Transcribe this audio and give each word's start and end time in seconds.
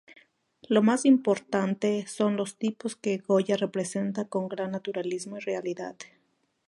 Lo 0.67 0.81
más 0.81 1.05
importante 1.05 2.07
son 2.07 2.35
los 2.35 2.57
tipos 2.57 2.95
que 2.95 3.19
Goya 3.19 3.55
representa 3.55 4.25
con 4.25 4.47
gran 4.47 4.71
naturalismo 4.71 5.37
y 5.37 5.41
realidad. 5.41 5.95